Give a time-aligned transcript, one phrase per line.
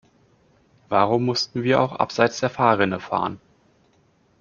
[0.89, 3.39] Warum mussten wir auch abseits der Fahrrinne fahren?